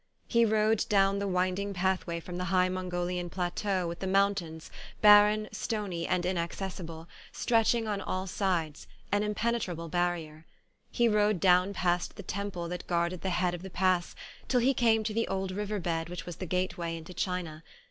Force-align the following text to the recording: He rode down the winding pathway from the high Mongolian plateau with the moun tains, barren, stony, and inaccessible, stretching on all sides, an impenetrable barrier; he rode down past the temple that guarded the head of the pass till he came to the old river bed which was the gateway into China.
He 0.27 0.45
rode 0.45 0.87
down 0.89 1.19
the 1.19 1.27
winding 1.27 1.75
pathway 1.75 2.19
from 2.19 2.37
the 2.37 2.45
high 2.45 2.69
Mongolian 2.69 3.29
plateau 3.29 3.87
with 3.87 3.99
the 3.99 4.07
moun 4.07 4.33
tains, 4.33 4.71
barren, 4.99 5.47
stony, 5.51 6.07
and 6.07 6.25
inaccessible, 6.25 7.07
stretching 7.31 7.87
on 7.87 8.01
all 8.01 8.25
sides, 8.25 8.87
an 9.11 9.21
impenetrable 9.21 9.89
barrier; 9.89 10.47
he 10.89 11.07
rode 11.07 11.39
down 11.39 11.71
past 11.75 12.15
the 12.15 12.23
temple 12.23 12.67
that 12.69 12.87
guarded 12.87 13.21
the 13.21 13.29
head 13.29 13.53
of 13.53 13.61
the 13.61 13.69
pass 13.69 14.15
till 14.47 14.59
he 14.61 14.73
came 14.73 15.03
to 15.03 15.13
the 15.13 15.27
old 15.27 15.51
river 15.51 15.77
bed 15.79 16.09
which 16.09 16.25
was 16.25 16.37
the 16.37 16.47
gateway 16.47 16.97
into 16.97 17.13
China. 17.13 17.61